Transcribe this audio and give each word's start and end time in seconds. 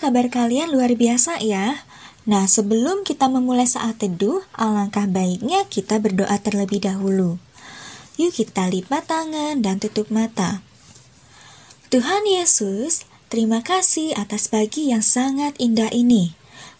Kabar 0.00 0.32
kalian 0.32 0.72
luar 0.72 0.96
biasa 0.96 1.44
ya. 1.44 1.84
Nah, 2.24 2.48
sebelum 2.48 3.04
kita 3.04 3.28
memulai 3.28 3.68
saat 3.68 4.00
teduh, 4.00 4.40
alangkah 4.56 5.04
baiknya 5.04 5.68
kita 5.68 6.00
berdoa 6.00 6.40
terlebih 6.40 6.80
dahulu. 6.80 7.36
Yuk 8.16 8.32
kita 8.32 8.64
lipat 8.72 9.12
tangan 9.12 9.60
dan 9.60 9.76
tutup 9.76 10.08
mata. 10.08 10.64
Tuhan 11.92 12.24
Yesus, 12.24 13.04
terima 13.28 13.60
kasih 13.60 14.16
atas 14.16 14.48
pagi 14.48 14.88
yang 14.88 15.04
sangat 15.04 15.52
indah 15.60 15.92
ini. 15.92 16.32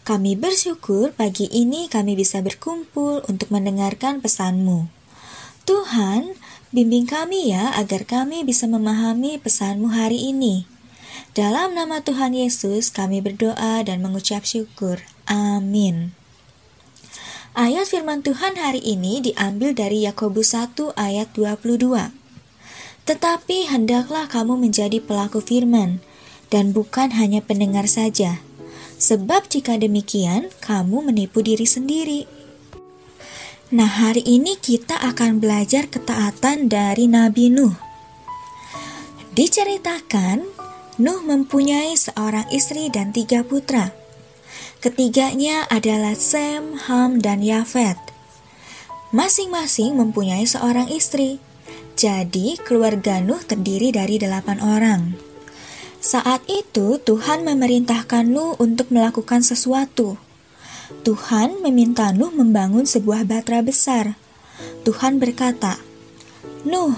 Kami 0.09 0.33
bersyukur 0.41 1.13
pagi 1.13 1.45
ini 1.53 1.93
kami 1.93 2.17
bisa 2.17 2.41
berkumpul 2.41 3.21
untuk 3.29 3.53
mendengarkan 3.53 4.25
pesanmu. 4.25 4.89
Tuhan, 5.69 6.41
bimbing 6.73 7.05
kami 7.05 7.53
ya 7.53 7.77
agar 7.77 8.09
kami 8.09 8.49
bisa 8.49 8.65
memahami 8.65 9.37
pesanmu 9.37 9.93
hari 9.93 10.33
ini. 10.33 10.70
Dalam 11.31 11.79
nama 11.79 12.03
Tuhan 12.03 12.35
Yesus 12.35 12.91
kami 12.91 13.23
berdoa 13.23 13.87
dan 13.87 14.03
mengucap 14.03 14.43
syukur. 14.43 14.99
Amin. 15.31 16.11
Ayat 17.55 17.87
firman 17.87 18.27
Tuhan 18.27 18.59
hari 18.59 18.83
ini 18.83 19.23
diambil 19.23 19.71
dari 19.71 20.03
Yakobus 20.03 20.59
1 20.59 20.91
ayat 20.99 21.31
22. 21.39 22.11
Tetapi 23.07 23.71
hendaklah 23.71 24.27
kamu 24.27 24.59
menjadi 24.59 24.99
pelaku 24.99 25.39
firman 25.39 26.03
dan 26.51 26.75
bukan 26.75 27.15
hanya 27.15 27.39
pendengar 27.39 27.87
saja. 27.87 28.43
Sebab 28.99 29.47
jika 29.47 29.79
demikian, 29.79 30.51
kamu 30.59 31.15
menipu 31.15 31.47
diri 31.47 31.65
sendiri. 31.65 32.27
Nah, 33.71 33.87
hari 33.87 34.27
ini 34.27 34.59
kita 34.59 34.99
akan 34.99 35.39
belajar 35.39 35.87
ketaatan 35.87 36.67
dari 36.67 37.07
Nabi 37.07 37.55
Nuh. 37.55 37.79
Diceritakan 39.31 40.60
Nuh 40.99 41.23
mempunyai 41.23 41.95
seorang 41.95 42.51
istri 42.51 42.91
dan 42.91 43.15
tiga 43.15 43.47
putra. 43.47 43.95
Ketiganya 44.83 45.69
adalah 45.71 46.17
Sem, 46.17 46.75
Ham, 46.89 47.23
dan 47.23 47.45
Yafet. 47.45 48.01
Masing-masing 49.15 49.95
mempunyai 49.95 50.49
seorang 50.49 50.91
istri. 50.91 51.39
Jadi, 51.95 52.59
keluarga 52.59 53.21
Nuh 53.21 53.39
terdiri 53.45 53.93
dari 53.93 54.17
delapan 54.17 54.59
orang. 54.59 55.15
Saat 56.01 56.43
itu, 56.49 56.97
Tuhan 56.97 57.45
memerintahkan 57.45 58.25
Nuh 58.25 58.57
untuk 58.57 58.89
melakukan 58.89 59.45
sesuatu. 59.45 60.17
Tuhan 61.05 61.61
meminta 61.61 62.11
Nuh 62.11 62.33
membangun 62.33 62.89
sebuah 62.89 63.29
batra 63.29 63.61
besar. 63.61 64.17
Tuhan 64.83 65.21
berkata, 65.21 65.77
"Nuh, 66.65 66.97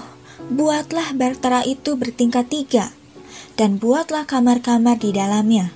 buatlah 0.49 1.13
batra 1.13 1.67
itu 1.67 1.99
bertingkat 1.99 2.47
tiga." 2.47 2.95
Dan 3.59 3.77
buatlah 3.77 4.25
kamar-kamar 4.25 4.97
di 4.97 5.13
dalamnya. 5.13 5.73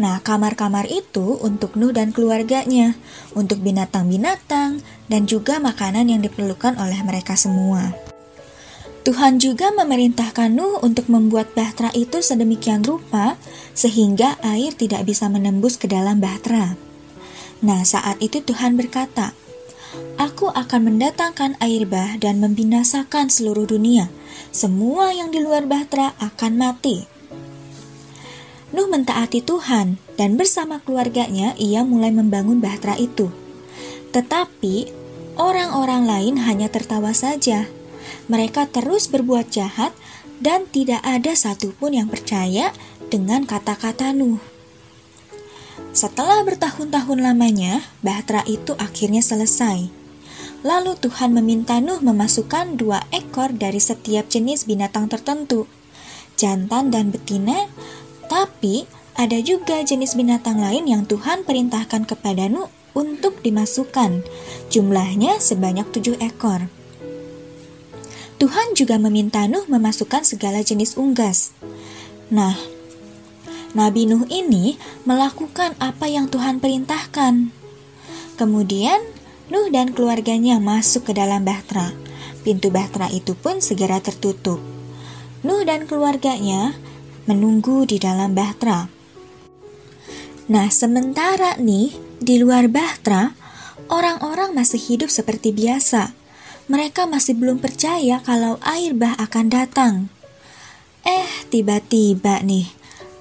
Nah, 0.00 0.22
kamar-kamar 0.24 0.88
itu 0.88 1.36
untuk 1.44 1.76
Nuh 1.76 1.92
dan 1.92 2.14
keluarganya, 2.14 2.96
untuk 3.36 3.60
binatang-binatang, 3.60 4.80
dan 5.12 5.22
juga 5.28 5.60
makanan 5.60 6.08
yang 6.08 6.24
diperlukan 6.24 6.78
oleh 6.80 6.96
mereka 7.04 7.36
semua. 7.36 7.92
Tuhan 9.00 9.40
juga 9.40 9.72
memerintahkan 9.72 10.52
Nuh 10.52 10.80
untuk 10.80 11.08
membuat 11.12 11.52
bahtera 11.56 11.92
itu 11.96 12.20
sedemikian 12.20 12.84
rupa 12.84 13.36
sehingga 13.72 14.36
air 14.44 14.76
tidak 14.76 15.08
bisa 15.08 15.28
menembus 15.28 15.80
ke 15.80 15.88
dalam 15.88 16.20
bahtera. 16.20 16.76
Nah, 17.60 17.84
saat 17.84 18.20
itu 18.24 18.40
Tuhan 18.40 18.76
berkata, 18.76 19.36
Aku 20.18 20.52
akan 20.54 20.94
mendatangkan 20.94 21.58
air 21.58 21.82
bah 21.82 22.14
dan 22.20 22.38
membinasakan 22.38 23.26
seluruh 23.26 23.66
dunia, 23.66 24.06
semua 24.54 25.10
yang 25.10 25.34
di 25.34 25.42
luar 25.42 25.66
bahtera 25.66 26.14
akan 26.22 26.52
mati. 26.54 27.10
Nuh 28.70 28.86
mentaati 28.86 29.42
Tuhan 29.42 29.98
dan 30.14 30.38
bersama 30.38 30.78
keluarganya 30.78 31.58
ia 31.58 31.82
mulai 31.82 32.14
membangun 32.14 32.62
bahtera 32.62 32.94
itu. 32.94 33.34
Tetapi 34.14 34.90
orang-orang 35.34 36.06
lain 36.06 36.34
hanya 36.46 36.70
tertawa 36.70 37.10
saja. 37.10 37.66
Mereka 38.30 38.70
terus 38.70 39.10
berbuat 39.10 39.50
jahat 39.50 39.90
dan 40.38 40.70
tidak 40.70 41.02
ada 41.02 41.34
satupun 41.34 41.98
yang 41.98 42.06
percaya 42.06 42.70
dengan 43.10 43.42
kata-kata 43.42 44.14
Nuh. 44.14 44.49
Setelah 45.90 46.46
bertahun-tahun 46.46 47.18
lamanya, 47.18 47.82
bahtera 47.98 48.46
itu 48.46 48.78
akhirnya 48.78 49.20
selesai. 49.26 49.90
Lalu 50.62 50.94
Tuhan 51.00 51.34
meminta 51.34 51.82
Nuh 51.82 51.98
memasukkan 51.98 52.78
dua 52.78 53.02
ekor 53.10 53.50
dari 53.50 53.82
setiap 53.82 54.30
jenis 54.30 54.70
binatang 54.70 55.10
tertentu, 55.10 55.66
jantan 56.38 56.94
dan 56.94 57.10
betina, 57.10 57.66
tapi 58.30 58.86
ada 59.18 59.40
juga 59.42 59.82
jenis 59.82 60.14
binatang 60.14 60.62
lain 60.62 60.86
yang 60.86 61.02
Tuhan 61.08 61.42
perintahkan 61.42 62.06
kepada 62.06 62.46
Nuh 62.46 62.70
untuk 62.94 63.42
dimasukkan. 63.42 64.22
Jumlahnya 64.70 65.42
sebanyak 65.42 65.90
tujuh 65.90 66.16
ekor. 66.22 66.70
Tuhan 68.38 68.78
juga 68.78 68.96
meminta 68.96 69.44
Nuh 69.50 69.66
memasukkan 69.66 70.22
segala 70.22 70.62
jenis 70.62 70.96
unggas. 70.96 71.52
Nah, 72.32 72.56
Nabi 73.70 74.10
Nuh 74.10 74.26
ini 74.26 74.74
melakukan 75.06 75.78
apa 75.78 76.10
yang 76.10 76.26
Tuhan 76.26 76.58
perintahkan. 76.58 77.54
Kemudian 78.34 78.98
Nuh 79.50 79.66
dan 79.70 79.94
keluarganya 79.94 80.58
masuk 80.58 81.10
ke 81.10 81.12
dalam 81.14 81.42
bahtera. 81.46 81.94
Pintu 82.42 82.70
bahtera 82.70 83.10
itu 83.10 83.34
pun 83.38 83.58
segera 83.62 84.02
tertutup. 84.02 84.58
Nuh 85.42 85.62
dan 85.62 85.86
keluarganya 85.86 86.74
menunggu 87.30 87.86
di 87.86 88.02
dalam 88.02 88.34
bahtera. 88.34 88.90
Nah, 90.50 90.66
sementara 90.66 91.54
nih 91.62 91.94
di 92.18 92.42
luar 92.42 92.66
bahtera, 92.66 93.38
orang-orang 93.86 94.50
masih 94.50 94.82
hidup 94.82 95.10
seperti 95.10 95.54
biasa. 95.54 96.10
Mereka 96.66 97.06
masih 97.06 97.38
belum 97.38 97.62
percaya 97.62 98.18
kalau 98.22 98.58
air 98.62 98.94
bah 98.94 99.14
akan 99.18 99.46
datang. 99.46 99.94
Eh, 101.06 101.26
tiba-tiba 101.50 102.42
nih, 102.42 102.66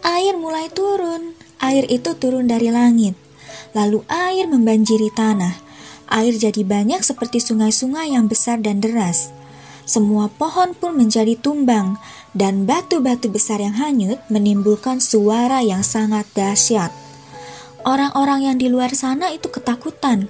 air 0.04 0.36
mulai 0.36 0.72
turun. 0.72 1.36
Air 1.60 1.88
itu 1.92 2.16
turun 2.16 2.48
dari 2.48 2.72
langit. 2.72 3.19
Lalu 3.75 4.01
air 4.07 4.48
membanjiri 4.48 5.12
tanah 5.12 5.69
air 6.10 6.34
jadi 6.36 6.66
banyak 6.66 7.06
seperti 7.06 7.38
sungai-sungai 7.40 8.12
yang 8.18 8.25
besar 8.25 8.57
dan 8.60 8.81
deras. 8.81 9.30
Semua 9.86 10.30
pohon 10.30 10.78
pun 10.78 10.94
menjadi 10.94 11.34
tumbang, 11.38 11.98
dan 12.38 12.69
batu-batu 12.69 13.25
besar 13.30 13.57
yang 13.57 13.74
hanyut 13.74 14.22
menimbulkan 14.30 15.01
suara 15.01 15.66
yang 15.66 15.81
sangat 15.81 16.30
dahsyat. 16.38 16.94
Orang-orang 17.81 18.54
yang 18.54 18.57
di 18.62 18.69
luar 18.69 18.94
sana 18.94 19.34
itu 19.34 19.50
ketakutan. 19.50 20.30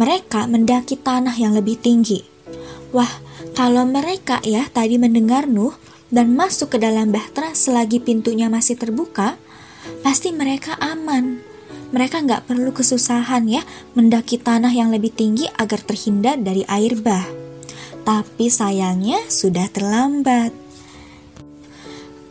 Mereka 0.00 0.48
mendaki 0.48 0.96
tanah 0.96 1.36
yang 1.36 1.52
lebih 1.52 1.76
tinggi. 1.76 2.24
Wah, 2.96 3.12
kalau 3.52 3.84
mereka 3.84 4.40
ya 4.40 4.64
tadi 4.72 4.96
mendengar 4.96 5.44
Nuh 5.44 5.76
dan 6.16 6.32
masuk 6.32 6.72
ke 6.72 6.78
dalam 6.80 7.12
bahtera 7.12 7.52
selagi 7.52 8.00
pintunya 8.00 8.48
masih 8.48 8.80
terbuka, 8.80 9.36
pasti 10.00 10.32
mereka 10.32 10.80
aman 10.80 11.44
mereka 11.94 12.18
nggak 12.18 12.50
perlu 12.50 12.74
kesusahan 12.74 13.46
ya 13.46 13.62
mendaki 13.94 14.42
tanah 14.42 14.74
yang 14.74 14.90
lebih 14.90 15.14
tinggi 15.14 15.46
agar 15.54 15.78
terhindar 15.82 16.34
dari 16.38 16.66
air 16.66 16.98
bah. 16.98 17.26
Tapi 18.06 18.46
sayangnya 18.50 19.18
sudah 19.30 19.66
terlambat. 19.70 20.54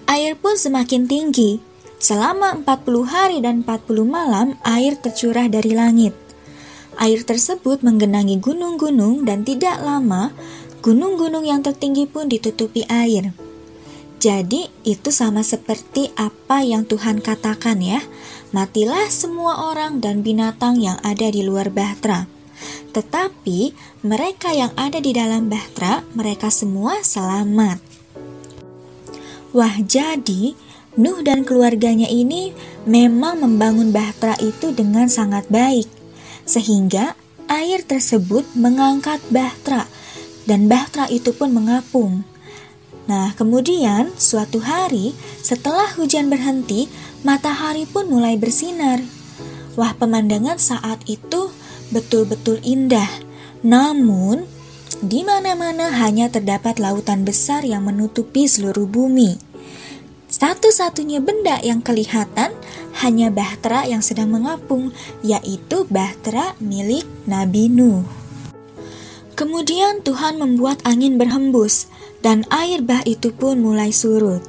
Air 0.08 0.40
pun 0.40 0.56
semakin 0.56 1.08
tinggi. 1.08 1.60
Selama 2.00 2.62
40 2.62 3.08
hari 3.08 3.38
dan 3.40 3.64
40 3.64 4.06
malam 4.06 4.54
air 4.62 5.00
tercurah 5.00 5.48
dari 5.48 5.72
langit. 5.74 6.14
Air 7.00 7.24
tersebut 7.28 7.84
menggenangi 7.84 8.40
gunung-gunung 8.40 9.28
dan 9.28 9.44
tidak 9.44 9.80
lama 9.84 10.32
gunung-gunung 10.86 11.44
yang 11.44 11.66
tertinggi 11.66 12.06
pun 12.06 12.30
ditutupi 12.30 12.86
air. 12.88 13.45
Jadi 14.26 14.66
itu 14.82 15.14
sama 15.14 15.46
seperti 15.46 16.10
apa 16.18 16.66
yang 16.66 16.82
Tuhan 16.82 17.22
katakan 17.22 17.78
ya. 17.78 18.02
Matilah 18.50 19.06
semua 19.14 19.70
orang 19.70 20.02
dan 20.02 20.26
binatang 20.26 20.82
yang 20.82 20.98
ada 21.06 21.30
di 21.30 21.46
luar 21.46 21.70
bahtera. 21.70 22.26
Tetapi 22.90 23.78
mereka 24.02 24.50
yang 24.50 24.74
ada 24.74 24.98
di 24.98 25.14
dalam 25.14 25.46
bahtera, 25.46 26.02
mereka 26.18 26.50
semua 26.50 27.06
selamat. 27.06 27.78
Wah, 29.54 29.78
jadi 29.86 30.58
Nuh 30.96 31.20
dan 31.22 31.44
keluarganya 31.44 32.08
ini 32.08 32.56
memang 32.88 33.44
membangun 33.44 33.92
bahtera 33.92 34.40
itu 34.40 34.72
dengan 34.72 35.12
sangat 35.12 35.44
baik. 35.52 35.92
Sehingga 36.48 37.20
air 37.52 37.84
tersebut 37.84 38.48
mengangkat 38.56 39.20
bahtera 39.30 39.86
dan 40.48 40.72
bahtera 40.72 41.12
itu 41.12 41.36
pun 41.36 41.52
mengapung. 41.52 42.24
Nah, 43.06 43.38
kemudian 43.38 44.10
suatu 44.18 44.66
hari 44.66 45.14
setelah 45.42 45.86
hujan 45.94 46.30
berhenti, 46.34 46.90
matahari 47.22 47.86
pun 47.86 48.10
mulai 48.10 48.34
bersinar. 48.34 49.02
Wah, 49.78 49.94
pemandangan 49.94 50.58
saat 50.58 51.06
itu 51.06 51.54
betul-betul 51.94 52.58
indah. 52.66 53.08
Namun, 53.62 54.50
di 55.06 55.22
mana-mana 55.22 55.94
hanya 56.02 56.34
terdapat 56.34 56.82
lautan 56.82 57.28
besar 57.28 57.62
yang 57.62 57.86
menutupi 57.86 58.50
seluruh 58.50 58.90
bumi. 58.90 59.38
Satu-satunya 60.26 61.22
benda 61.22 61.62
yang 61.62 61.86
kelihatan 61.86 62.52
hanya 63.06 63.30
bahtera 63.30 63.86
yang 63.86 64.02
sedang 64.02 64.34
mengapung, 64.34 64.90
yaitu 65.22 65.86
bahtera 65.88 66.58
milik 66.58 67.06
Nabi 67.30 67.70
Nuh. 67.70 68.04
Kemudian 69.36 70.00
Tuhan 70.00 70.40
membuat 70.40 70.80
angin 70.88 71.20
berhembus, 71.20 71.92
dan 72.26 72.42
air 72.50 72.82
bah 72.82 73.06
itu 73.06 73.30
pun 73.30 73.62
mulai 73.62 73.94
surut. 73.94 74.42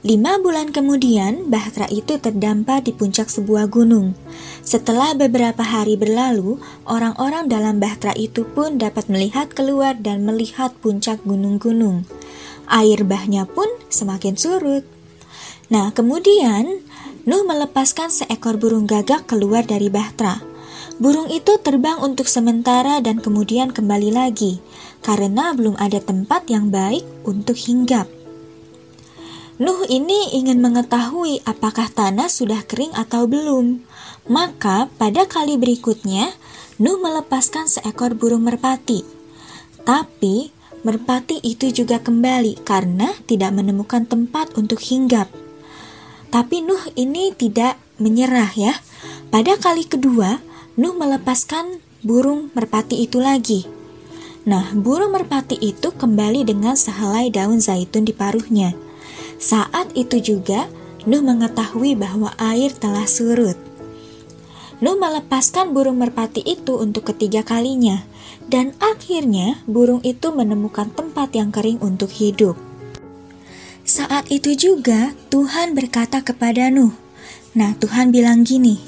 Lima 0.00 0.40
bulan 0.40 0.72
kemudian, 0.72 1.52
bahtera 1.52 1.86
itu 1.92 2.16
terdampar 2.16 2.80
di 2.80 2.96
puncak 2.96 3.28
sebuah 3.28 3.68
gunung. 3.68 4.16
Setelah 4.64 5.12
beberapa 5.12 5.60
hari 5.60 5.94
berlalu, 6.00 6.56
orang-orang 6.88 7.52
dalam 7.52 7.76
bahtera 7.78 8.16
itu 8.16 8.48
pun 8.48 8.80
dapat 8.80 9.12
melihat 9.12 9.52
keluar 9.52 9.94
dan 9.94 10.24
melihat 10.24 10.72
puncak 10.80 11.20
gunung-gunung. 11.22 12.08
Air 12.66 13.04
bahnya 13.04 13.44
pun 13.44 13.68
semakin 13.92 14.34
surut. 14.34 14.82
Nah, 15.70 15.94
kemudian 15.94 16.82
Nuh 17.22 17.46
melepaskan 17.46 18.10
seekor 18.10 18.58
burung 18.58 18.90
gagak 18.90 19.30
keluar 19.30 19.62
dari 19.62 19.86
bahtera. 19.86 20.42
Burung 20.98 21.30
itu 21.30 21.54
terbang 21.62 22.02
untuk 22.02 22.26
sementara 22.26 22.98
dan 22.98 23.22
kemudian 23.22 23.70
kembali 23.70 24.10
lagi, 24.10 24.58
karena 25.02 25.52
belum 25.52 25.76
ada 25.76 25.98
tempat 25.98 26.46
yang 26.48 26.70
baik 26.70 27.02
untuk 27.26 27.58
hinggap. 27.58 28.06
Nuh 29.62 29.84
ini 29.86 30.32
ingin 30.34 30.58
mengetahui 30.58 31.44
apakah 31.44 31.86
tanah 31.92 32.26
sudah 32.26 32.64
kering 32.64 32.96
atau 32.96 33.28
belum. 33.28 33.84
Maka 34.26 34.88
pada 34.96 35.28
kali 35.28 35.60
berikutnya, 35.60 36.32
Nuh 36.82 36.98
melepaskan 36.98 37.70
seekor 37.70 38.16
burung 38.18 38.42
merpati. 38.48 39.06
Tapi 39.86 40.50
merpati 40.82 41.38
itu 41.46 41.70
juga 41.70 42.02
kembali 42.02 42.64
karena 42.66 43.14
tidak 43.28 43.54
menemukan 43.54 44.02
tempat 44.02 44.56
untuk 44.58 44.82
hinggap. 44.82 45.30
Tapi 46.32 46.64
Nuh 46.64 46.82
ini 46.98 47.30
tidak 47.36 47.78
menyerah 48.02 48.50
ya. 48.56 48.74
Pada 49.30 49.54
kali 49.60 49.86
kedua, 49.86 50.42
Nuh 50.74 50.96
melepaskan 50.96 51.78
burung 52.02 52.50
merpati 52.56 53.04
itu 53.04 53.20
lagi. 53.22 53.81
Nah, 54.42 54.74
burung 54.74 55.14
merpati 55.14 55.54
itu 55.62 55.94
kembali 55.94 56.42
dengan 56.42 56.74
sehelai 56.74 57.30
daun 57.30 57.62
zaitun 57.62 58.02
di 58.02 58.10
paruhnya. 58.10 58.74
Saat 59.38 59.94
itu 59.94 60.18
juga 60.18 60.66
Nuh 61.02 61.18
mengetahui 61.18 61.98
bahwa 61.98 62.30
air 62.38 62.70
telah 62.70 63.10
surut. 63.10 63.58
Nuh 64.78 64.94
melepaskan 64.94 65.74
burung 65.74 65.98
merpati 65.98 66.46
itu 66.46 66.78
untuk 66.78 67.10
ketiga 67.10 67.42
kalinya, 67.42 68.06
dan 68.46 68.70
akhirnya 68.78 69.58
burung 69.66 69.98
itu 70.06 70.30
menemukan 70.30 70.94
tempat 70.94 71.34
yang 71.34 71.50
kering 71.50 71.82
untuk 71.82 72.06
hidup. 72.10 72.54
Saat 73.82 74.30
itu 74.30 74.54
juga 74.54 75.10
Tuhan 75.26 75.74
berkata 75.74 76.22
kepada 76.22 76.70
Nuh, 76.70 76.94
Nah, 77.58 77.74
Tuhan 77.74 78.14
bilang 78.14 78.46
gini, 78.46 78.78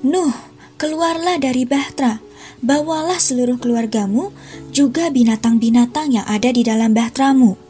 Nuh, 0.00 0.32
keluarlah 0.80 1.36
dari 1.36 1.68
Bahtera, 1.68 2.24
bawalah 2.64 3.20
seluruh 3.20 3.60
keluargamu, 3.60 4.32
juga 4.72 5.12
binatang-binatang 5.12 6.16
yang 6.16 6.24
ada 6.24 6.48
di 6.48 6.64
dalam 6.64 6.96
bahteramu. 6.96 7.60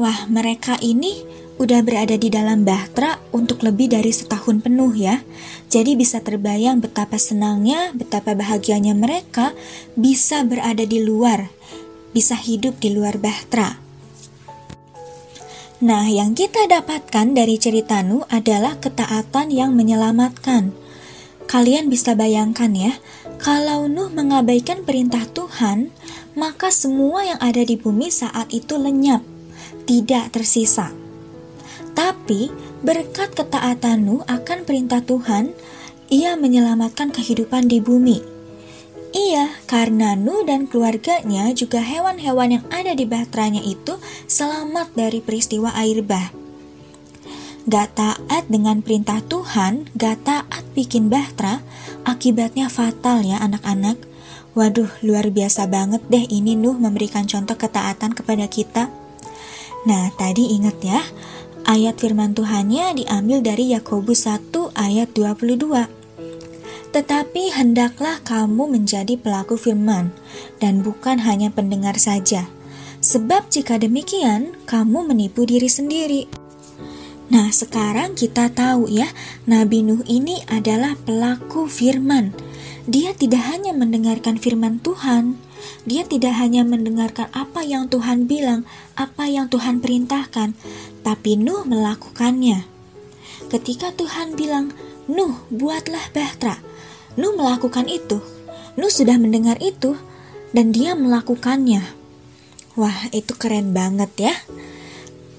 Wah, 0.00 0.24
mereka 0.32 0.80
ini 0.80 1.20
udah 1.58 1.82
berada 1.82 2.14
di 2.14 2.30
dalam 2.30 2.62
Bahtera 2.62 3.18
untuk 3.34 3.66
lebih 3.66 3.90
dari 3.90 4.14
setahun 4.14 4.62
penuh 4.62 4.94
ya. 4.94 5.20
Jadi 5.66 5.98
bisa 5.98 6.22
terbayang 6.22 6.78
betapa 6.78 7.18
senangnya, 7.18 7.90
betapa 7.92 8.32
bahagianya 8.32 8.94
mereka 8.94 9.52
bisa 9.98 10.46
berada 10.46 10.86
di 10.86 11.02
luar, 11.02 11.50
bisa 12.14 12.38
hidup 12.38 12.78
di 12.78 12.94
luar 12.94 13.18
Bahtera. 13.18 13.74
Nah, 15.78 16.10
yang 16.10 16.34
kita 16.34 16.66
dapatkan 16.66 17.38
dari 17.38 17.54
cerita 17.54 18.02
Nuh 18.02 18.26
adalah 18.30 18.78
ketaatan 18.82 19.54
yang 19.54 19.74
menyelamatkan. 19.78 20.74
Kalian 21.48 21.88
bisa 21.88 22.12
bayangkan 22.12 22.70
ya, 22.76 22.92
kalau 23.40 23.88
Nuh 23.88 24.12
mengabaikan 24.12 24.84
perintah 24.84 25.24
Tuhan, 25.32 25.88
maka 26.36 26.68
semua 26.68 27.24
yang 27.24 27.40
ada 27.40 27.64
di 27.64 27.74
bumi 27.80 28.12
saat 28.12 28.52
itu 28.52 28.76
lenyap 28.76 29.24
tidak 29.88 30.28
tersisa. 30.36 30.92
Tapi 31.96 32.52
berkat 32.84 33.32
ketaatan 33.32 34.04
Nuh 34.04 34.22
akan 34.28 34.68
perintah 34.68 35.00
Tuhan, 35.00 35.56
ia 36.12 36.36
menyelamatkan 36.36 37.10
kehidupan 37.10 37.66
di 37.66 37.80
bumi. 37.80 38.20
Iya, 39.16 39.48
karena 39.64 40.12
Nuh 40.12 40.44
dan 40.44 40.68
keluarganya 40.68 41.48
juga 41.56 41.80
hewan-hewan 41.80 42.60
yang 42.60 42.64
ada 42.68 42.92
di 42.92 43.08
bahteranya 43.08 43.64
itu 43.64 43.96
selamat 44.28 44.92
dari 44.92 45.24
peristiwa 45.24 45.72
air 45.72 46.04
bah. 46.04 46.28
Gak 47.68 48.00
taat 48.00 48.48
dengan 48.48 48.80
perintah 48.80 49.20
Tuhan, 49.20 49.92
gak 49.92 50.24
taat 50.24 50.64
bikin 50.72 51.12
bahtera, 51.12 51.60
akibatnya 52.08 52.72
fatal 52.72 53.20
ya 53.20 53.36
anak-anak. 53.44 54.00
Waduh, 54.56 54.88
luar 55.04 55.28
biasa 55.28 55.68
banget 55.68 56.00
deh 56.08 56.24
ini 56.32 56.56
Nuh 56.56 56.80
memberikan 56.80 57.28
contoh 57.28 57.60
ketaatan 57.60 58.16
kepada 58.16 58.48
kita. 58.48 58.88
Nah, 59.84 60.08
tadi 60.16 60.56
ingat 60.56 60.80
ya, 60.80 61.04
ayat 61.68 62.00
firman 62.00 62.32
Tuhannya 62.32 63.04
diambil 63.04 63.44
dari 63.44 63.76
Yakobus 63.76 64.24
1 64.24 64.72
ayat 64.72 65.12
22. 65.12 65.92
Tetapi 66.96 67.52
hendaklah 67.52 68.16
kamu 68.24 68.64
menjadi 68.80 69.20
pelaku 69.20 69.60
firman 69.60 70.08
dan 70.56 70.80
bukan 70.80 71.20
hanya 71.20 71.52
pendengar 71.52 72.00
saja. 72.00 72.48
Sebab 73.04 73.52
jika 73.52 73.76
demikian, 73.76 74.56
kamu 74.64 75.04
menipu 75.04 75.44
diri 75.44 75.68
sendiri. 75.68 76.37
Nah, 77.28 77.52
sekarang 77.52 78.16
kita 78.16 78.48
tahu 78.48 78.88
ya, 78.88 79.12
Nabi 79.44 79.84
Nuh 79.84 80.00
ini 80.08 80.40
adalah 80.48 80.96
pelaku 80.96 81.68
firman. 81.68 82.32
Dia 82.88 83.12
tidak 83.12 83.44
hanya 83.52 83.76
mendengarkan 83.76 84.40
firman 84.40 84.80
Tuhan, 84.80 85.36
dia 85.84 86.08
tidak 86.08 86.32
hanya 86.40 86.64
mendengarkan 86.64 87.28
apa 87.36 87.60
yang 87.60 87.92
Tuhan 87.92 88.24
bilang, 88.24 88.64
apa 88.96 89.28
yang 89.28 89.52
Tuhan 89.52 89.84
perintahkan, 89.84 90.56
tapi 91.04 91.36
Nuh 91.36 91.68
melakukannya. 91.68 92.64
Ketika 93.52 93.92
Tuhan 93.92 94.32
bilang, 94.32 94.72
"Nuh, 95.08 95.36
buatlah 95.52 96.12
bahtera." 96.16 96.60
Nuh 97.18 97.34
melakukan 97.34 97.90
itu. 97.90 98.22
Nuh 98.78 98.92
sudah 98.92 99.18
mendengar 99.18 99.58
itu 99.58 99.98
dan 100.54 100.70
dia 100.70 100.94
melakukannya. 100.94 101.82
Wah, 102.78 103.10
itu 103.10 103.34
keren 103.34 103.74
banget 103.74 104.30
ya. 104.30 104.34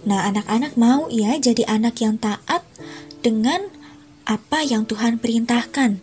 Nah, 0.08 0.32
anak-anak 0.32 0.79
mau 0.79 1.12
ya 1.12 1.36
jadi 1.36 1.68
anak 1.68 2.00
yang 2.00 2.15
taat 2.15 2.63
dengan 3.20 3.68
apa 4.24 4.63
yang 4.63 4.88
Tuhan 4.88 5.20
perintahkan. 5.20 6.00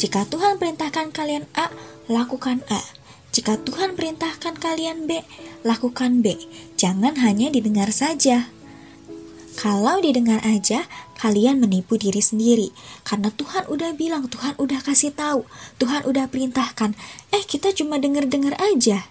Jika 0.00 0.24
Tuhan 0.30 0.56
perintahkan 0.56 1.12
kalian 1.12 1.44
A, 1.52 1.68
lakukan 2.08 2.64
A. 2.72 2.80
Jika 3.36 3.60
Tuhan 3.60 3.98
perintahkan 3.98 4.56
kalian 4.56 5.04
B, 5.04 5.20
lakukan 5.60 6.24
B. 6.24 6.40
Jangan 6.80 7.20
hanya 7.20 7.52
didengar 7.52 7.92
saja. 7.92 8.48
Kalau 9.56 10.00
didengar 10.00 10.40
aja, 10.40 10.88
kalian 11.20 11.60
menipu 11.60 12.00
diri 12.00 12.20
sendiri. 12.20 12.72
Karena 13.04 13.28
Tuhan 13.32 13.68
udah 13.68 13.92
bilang, 13.92 14.28
Tuhan 14.28 14.56
udah 14.56 14.80
kasih 14.80 15.12
tahu, 15.12 15.44
Tuhan 15.76 16.08
udah 16.08 16.28
perintahkan. 16.28 16.96
Eh, 17.32 17.44
kita 17.44 17.72
cuma 17.76 18.00
dengar-dengar 18.00 18.56
aja. 18.56 19.04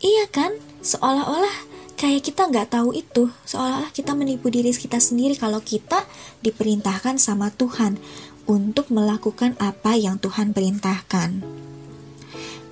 Iya 0.00 0.24
kan? 0.28 0.56
Seolah-olah 0.84 1.77
kayak 1.98 2.22
kita 2.22 2.46
nggak 2.46 2.70
tahu 2.72 2.94
itu. 2.94 3.28
Seolah-olah 3.44 3.90
kita 3.90 4.14
menipu 4.14 4.48
diri 4.48 4.70
kita 4.70 5.02
sendiri 5.02 5.34
kalau 5.34 5.58
kita 5.58 6.06
diperintahkan 6.46 7.18
sama 7.18 7.50
Tuhan 7.50 7.98
untuk 8.46 8.88
melakukan 8.94 9.58
apa 9.58 9.98
yang 9.98 10.16
Tuhan 10.22 10.54
perintahkan. 10.54 11.42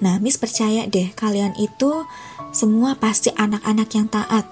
Nah, 0.00 0.16
Miss 0.22 0.38
percaya 0.38 0.86
deh, 0.86 1.10
kalian 1.18 1.58
itu 1.58 2.06
semua 2.54 2.96
pasti 2.96 3.34
anak-anak 3.34 3.88
yang 3.92 4.08
taat. 4.08 4.46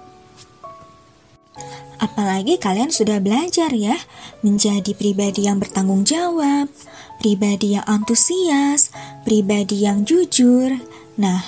Apalagi 2.00 2.58
kalian 2.60 2.90
sudah 2.90 3.22
belajar 3.22 3.70
ya, 3.72 3.96
menjadi 4.44 4.92
pribadi 4.92 5.48
yang 5.48 5.62
bertanggung 5.62 6.04
jawab, 6.04 6.68
pribadi 7.22 7.78
yang 7.78 7.86
antusias, 7.86 8.92
pribadi 9.24 9.84
yang 9.84 10.04
jujur. 10.04 10.80
Nah, 11.16 11.40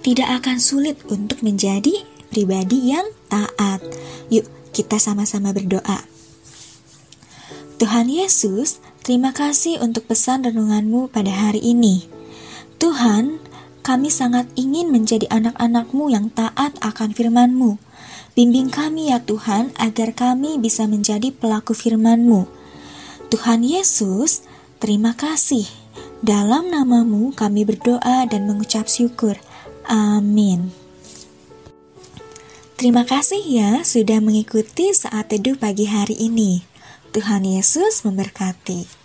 tidak 0.00 0.42
akan 0.42 0.56
sulit 0.60 1.00
untuk 1.08 1.40
menjadi 1.44 2.11
pribadi 2.32 2.96
yang 2.96 3.04
taat. 3.28 3.84
Yuk, 4.32 4.48
kita 4.72 4.96
sama-sama 4.96 5.52
berdoa. 5.52 6.08
Tuhan 7.76 8.08
Yesus, 8.08 8.80
terima 9.04 9.36
kasih 9.36 9.84
untuk 9.84 10.08
pesan 10.08 10.48
renunganmu 10.48 11.12
pada 11.12 11.28
hari 11.28 11.60
ini. 11.60 12.08
Tuhan, 12.80 13.36
kami 13.84 14.08
sangat 14.08 14.48
ingin 14.56 14.88
menjadi 14.88 15.28
anak-anakmu 15.28 16.08
yang 16.08 16.32
taat 16.32 16.72
akan 16.80 17.12
firman-Mu. 17.12 17.76
Bimbing 18.32 18.72
kami 18.72 19.12
ya 19.12 19.20
Tuhan, 19.20 19.76
agar 19.76 20.16
kami 20.16 20.56
bisa 20.56 20.88
menjadi 20.88 21.28
pelaku 21.34 21.76
firman-Mu. 21.76 22.48
Tuhan 23.28 23.60
Yesus, 23.60 24.46
terima 24.80 25.12
kasih. 25.12 25.68
Dalam 26.22 26.70
namamu 26.70 27.34
kami 27.34 27.66
berdoa 27.66 28.24
dan 28.30 28.46
mengucap 28.46 28.86
syukur. 28.86 29.34
Amin. 29.90 30.81
Terima 32.82 33.06
kasih 33.06 33.46
ya 33.46 33.86
sudah 33.86 34.18
mengikuti 34.18 34.90
saat 34.90 35.30
teduh 35.30 35.54
pagi 35.54 35.86
hari 35.86 36.18
ini. 36.18 36.66
Tuhan 37.14 37.46
Yesus 37.46 38.02
memberkati. 38.02 39.01